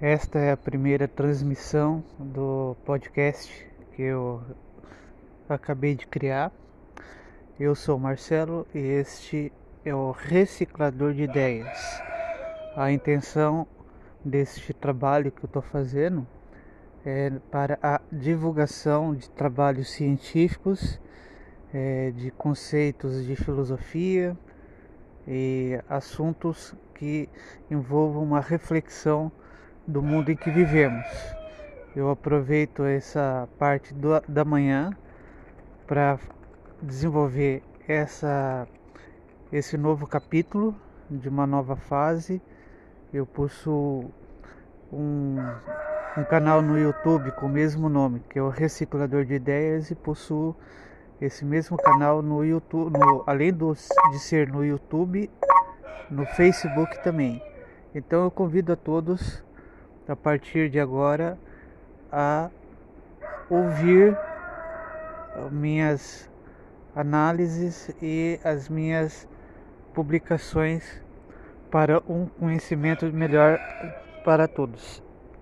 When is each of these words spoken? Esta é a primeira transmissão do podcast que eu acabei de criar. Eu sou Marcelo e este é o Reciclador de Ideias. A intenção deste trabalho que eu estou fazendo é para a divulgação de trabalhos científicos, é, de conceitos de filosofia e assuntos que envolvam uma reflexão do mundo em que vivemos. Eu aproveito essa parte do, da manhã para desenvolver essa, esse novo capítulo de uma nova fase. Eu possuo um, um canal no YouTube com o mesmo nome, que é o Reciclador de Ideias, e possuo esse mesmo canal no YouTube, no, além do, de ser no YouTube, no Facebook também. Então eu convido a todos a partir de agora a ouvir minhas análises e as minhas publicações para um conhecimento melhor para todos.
Esta 0.00 0.40
é 0.40 0.50
a 0.50 0.56
primeira 0.56 1.06
transmissão 1.06 2.02
do 2.18 2.76
podcast 2.84 3.64
que 3.94 4.02
eu 4.02 4.42
acabei 5.48 5.94
de 5.94 6.04
criar. 6.04 6.50
Eu 7.60 7.76
sou 7.76 7.96
Marcelo 7.96 8.66
e 8.74 8.78
este 8.78 9.52
é 9.84 9.94
o 9.94 10.10
Reciclador 10.10 11.14
de 11.14 11.22
Ideias. 11.22 11.78
A 12.76 12.90
intenção 12.90 13.68
deste 14.24 14.74
trabalho 14.74 15.30
que 15.30 15.44
eu 15.44 15.46
estou 15.46 15.62
fazendo 15.62 16.26
é 17.06 17.30
para 17.48 17.78
a 17.80 18.00
divulgação 18.10 19.14
de 19.14 19.30
trabalhos 19.30 19.90
científicos, 19.90 21.00
é, 21.72 22.10
de 22.10 22.32
conceitos 22.32 23.24
de 23.24 23.36
filosofia 23.36 24.36
e 25.26 25.80
assuntos 25.88 26.74
que 26.96 27.28
envolvam 27.70 28.24
uma 28.24 28.40
reflexão 28.40 29.30
do 29.86 30.02
mundo 30.02 30.30
em 30.30 30.36
que 30.36 30.50
vivemos. 30.50 31.06
Eu 31.94 32.10
aproveito 32.10 32.82
essa 32.84 33.48
parte 33.58 33.94
do, 33.94 34.20
da 34.26 34.44
manhã 34.44 34.90
para 35.86 36.18
desenvolver 36.82 37.62
essa, 37.86 38.66
esse 39.52 39.76
novo 39.76 40.06
capítulo 40.06 40.74
de 41.10 41.28
uma 41.28 41.46
nova 41.46 41.76
fase. 41.76 42.42
Eu 43.12 43.26
possuo 43.26 44.10
um, 44.92 45.36
um 46.16 46.24
canal 46.24 46.62
no 46.62 46.78
YouTube 46.78 47.30
com 47.32 47.46
o 47.46 47.48
mesmo 47.48 47.88
nome, 47.88 48.20
que 48.28 48.38
é 48.38 48.42
o 48.42 48.48
Reciclador 48.48 49.24
de 49.24 49.34
Ideias, 49.34 49.90
e 49.90 49.94
possuo 49.94 50.56
esse 51.20 51.44
mesmo 51.44 51.76
canal 51.76 52.22
no 52.22 52.44
YouTube, 52.44 52.98
no, 52.98 53.22
além 53.26 53.52
do, 53.52 53.72
de 53.72 54.18
ser 54.18 54.48
no 54.48 54.64
YouTube, 54.64 55.30
no 56.10 56.26
Facebook 56.26 57.02
também. 57.04 57.42
Então 57.94 58.24
eu 58.24 58.30
convido 58.30 58.72
a 58.72 58.76
todos 58.76 59.44
a 60.08 60.16
partir 60.16 60.68
de 60.68 60.78
agora 60.78 61.38
a 62.10 62.50
ouvir 63.50 64.16
minhas 65.50 66.30
análises 66.94 67.94
e 68.00 68.38
as 68.44 68.68
minhas 68.68 69.28
publicações 69.92 71.02
para 71.70 71.98
um 72.08 72.26
conhecimento 72.26 73.06
melhor 73.06 73.58
para 74.24 74.46
todos. 74.46 75.03